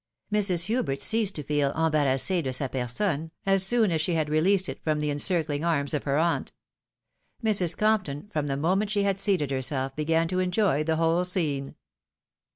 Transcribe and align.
Mrs. 0.33 0.63
Hubert 0.63 0.99
ceased 0.99 1.35
to 1.35 1.43
feel 1.43 1.71
embarrassee 1.73 2.41
de 2.41 2.51
sa 2.51 2.67
personne 2.67 3.29
as 3.45 3.61
soon 3.61 3.91
as 3.91 4.01
she 4.01 4.15
had 4.15 4.29
released 4.31 4.67
it 4.67 4.83
from 4.83 4.99
the 4.99 5.11
encircling 5.11 5.63
arms 5.63 5.93
of 5.93 6.05
her 6.05 6.17
aunt. 6.17 6.51
Mrs. 7.43 7.77
Compton, 7.77 8.27
from 8.33 8.47
the 8.47 8.57
moment 8.57 8.89
she 8.89 9.03
had 9.03 9.19
seated 9.19 9.51
herself, 9.51 9.95
began 9.95 10.27
to 10.29 10.39
enjoy 10.39 10.83
the 10.83 10.95
whole 10.95 11.23
scene. 11.23 11.75